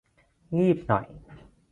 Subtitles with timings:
[0.57, 1.05] งีบหน่อย